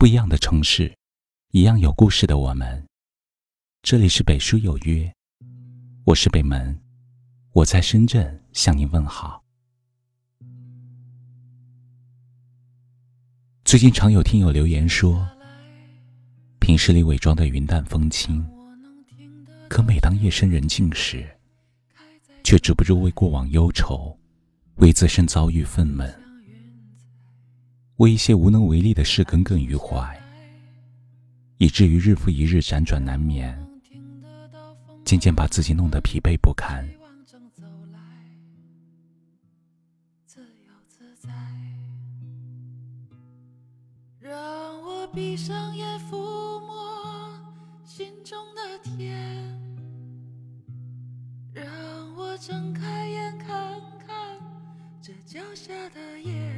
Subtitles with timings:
[0.00, 0.96] 不一样的城市，
[1.50, 2.86] 一样有故事的我们。
[3.82, 5.12] 这里是北书有约，
[6.04, 6.80] 我是北门，
[7.52, 9.44] 我在深圳向您问好。
[13.62, 15.28] 最近常有听友留言说，
[16.60, 18.42] 平时里伪装的云淡风轻，
[19.68, 21.28] 可每当夜深人静时，
[22.42, 24.18] 却止不住为过往忧愁，
[24.76, 26.10] 为自身遭遇愤懑。
[28.00, 30.18] 为一些无能为力的事耿耿于怀，
[31.58, 33.54] 以至于日复一日辗转难眠，
[35.04, 36.82] 渐渐把自己弄得疲惫不堪。
[44.18, 46.16] 让我闭上眼，抚
[46.60, 47.30] 摸
[47.84, 49.60] 心中的天，
[51.52, 51.66] 让
[52.16, 54.38] 我睁开眼，看看
[55.02, 56.49] 这脚下的夜。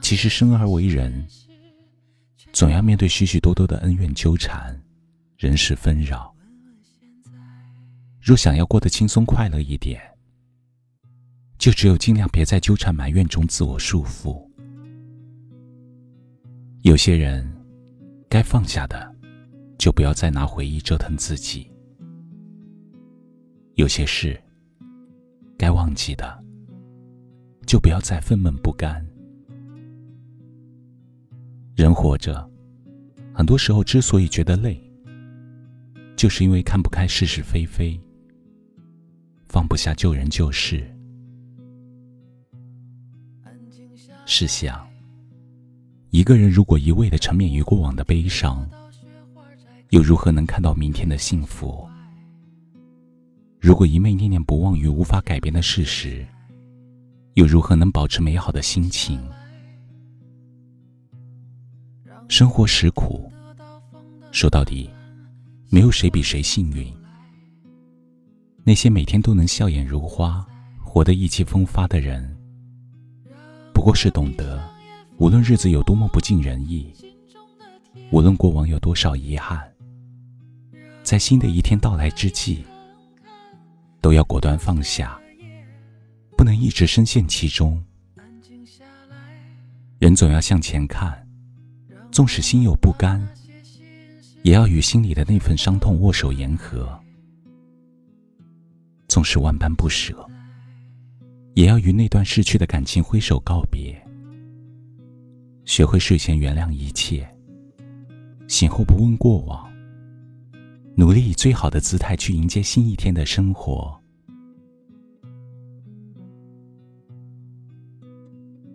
[0.00, 1.26] 其实生而为人，
[2.52, 4.80] 总要面对许许多多的恩怨纠缠、
[5.36, 6.34] 人事纷扰。
[8.20, 10.00] 若想要过得轻松快乐一点，
[11.58, 14.48] 就只有尽量别在纠缠埋怨中自我束缚。
[16.82, 17.50] 有些人
[18.28, 19.12] 该放下的，
[19.78, 21.68] 就不要再拿回忆折腾自己。
[23.74, 24.40] 有些事。
[25.62, 26.42] 该忘记的，
[27.68, 29.00] 就不要再愤懑不甘。
[31.76, 32.50] 人活着，
[33.32, 34.76] 很多时候之所以觉得累，
[36.16, 37.96] 就是因为看不开是是非非，
[39.48, 40.84] 放不下旧人旧事。
[44.26, 44.84] 试想，
[46.10, 48.68] 一个人如果一味的沉湎于过往的悲伤，
[49.90, 51.88] 又如何能看到明天的幸福？
[53.62, 56.26] 如果一昧念念不忘于无法改变的事实，
[57.34, 59.22] 又如何能保持美好的心情？
[62.26, 63.30] 生活实苦，
[64.32, 64.90] 说到底，
[65.70, 66.92] 没有谁比谁幸运。
[68.64, 70.44] 那些每天都能笑颜如花、
[70.84, 72.36] 活得意气风发的人，
[73.72, 74.60] 不过是懂得，
[75.18, 76.92] 无论日子有多么不尽人意，
[78.10, 79.62] 无论过往有多少遗憾，
[81.04, 82.64] 在新的一天到来之际。
[84.02, 85.18] 都要果断放下，
[86.36, 87.82] 不能一直深陷其中。
[89.98, 91.26] 人总要向前看，
[92.10, 93.26] 纵使心有不甘，
[94.42, 97.00] 也要与心里的那份伤痛握手言和。
[99.06, 100.28] 纵使万般不舍，
[101.54, 103.96] 也要与那段逝去的感情挥手告别。
[105.64, 107.24] 学会睡前原谅一切，
[108.48, 109.71] 醒后不问过往。
[110.94, 113.98] 努力以最好的姿态去迎接新一天的生活。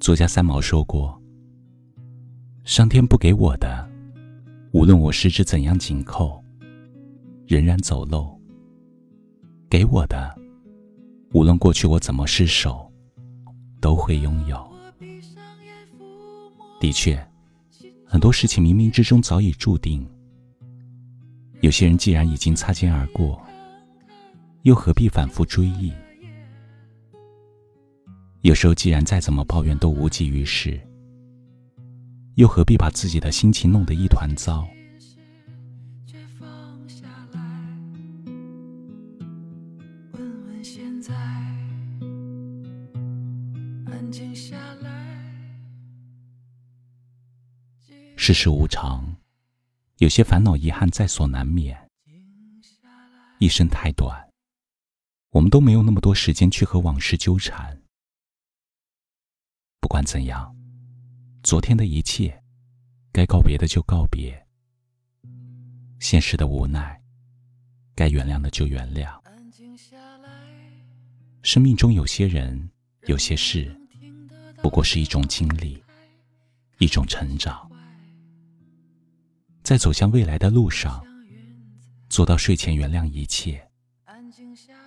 [0.00, 1.20] 作家三毛说过
[2.64, 3.88] ：“上天不给我的，
[4.72, 6.42] 无论我十指怎样紧扣，
[7.46, 8.36] 仍然走漏；
[9.68, 10.36] 给我的，
[11.32, 12.90] 无论过去我怎么失手，
[13.80, 14.68] 都会拥有。”
[16.80, 17.24] 的确，
[18.04, 20.04] 很多事情冥冥之中早已注定。
[21.60, 23.38] 有些人既然已经擦肩而过，
[24.62, 25.92] 又何必反复追忆？
[28.40, 30.80] 有时候，既然再怎么抱怨都无济于事，
[32.36, 34.66] 又何必把自己的心情弄得一团糟？
[48.16, 49.04] 世事无常。
[50.00, 51.78] 有些烦恼、遗憾在所难免。
[53.38, 54.30] 一生太短，
[55.28, 57.82] 我们都没有那么多时间去和往事纠缠。
[59.78, 60.56] 不管怎样，
[61.42, 62.42] 昨天的一切，
[63.12, 64.42] 该告别的就告别。
[65.98, 66.98] 现实的无奈，
[67.94, 69.20] 该原谅的就原谅。
[71.42, 72.70] 生命中有些人、
[73.02, 73.78] 有些事，
[74.62, 75.84] 不过是一种经历，
[76.78, 77.69] 一种成长。
[79.70, 81.00] 在走向未来的路上，
[82.08, 83.64] 做到睡前原谅一切，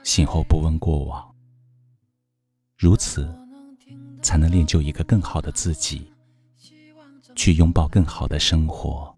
[0.03, 1.33] 醒后不问过往。
[2.77, 3.33] 如此，
[4.21, 6.11] 才能练就一个更好的自己，
[7.33, 9.15] 去拥抱更好的生活。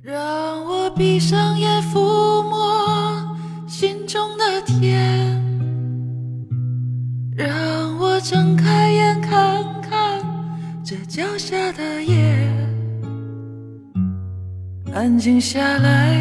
[0.00, 1.98] 让我闭上眼，抚
[2.48, 3.36] 摸
[3.66, 5.36] 心中的天，
[7.34, 8.79] 让我睁开。
[11.20, 12.48] 这脚下的夜，
[14.94, 16.16] 安静下来，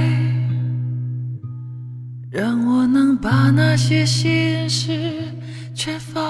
[2.29, 4.91] 让我能把那些心事
[5.73, 6.28] 全放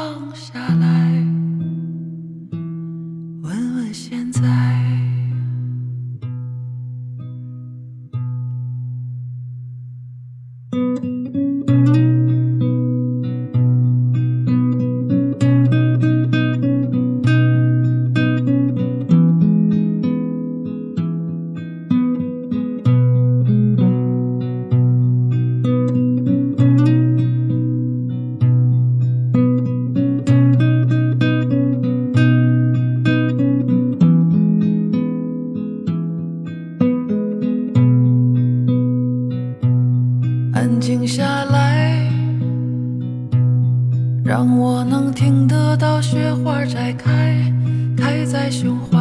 [44.29, 47.51] 让我能听得到雪花在开，
[47.97, 48.95] 开在胸怀，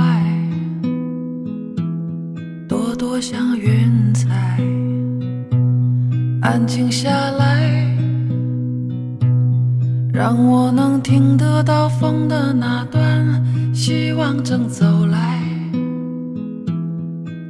[2.66, 4.58] 朵朵像云彩。
[6.40, 7.94] 安静下来，
[10.14, 15.42] 让我能听得到风的那段，希望正走来，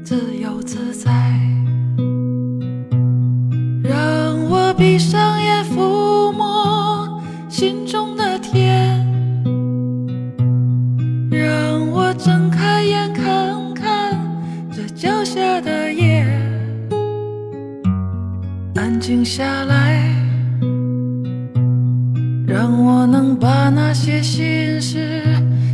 [0.03, 1.48] 自由自在。
[7.59, 9.05] 心中的天。
[11.29, 14.17] 让我睁开眼，看看
[14.71, 16.25] 这脚下的夜。
[18.77, 20.09] 安静下来，
[22.47, 25.25] 让我能把那些心事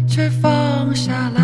[0.08, 1.43] 全放下来。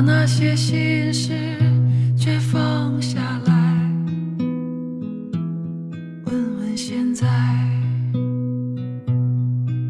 [0.00, 1.28] 把那些心事
[2.16, 3.52] 全放下来。
[6.24, 7.26] 问问现在。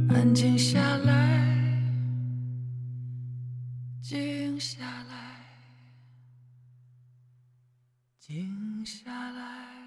[0.08, 1.80] 安静下来，
[4.02, 5.14] 静下来，
[8.18, 9.79] 静下来。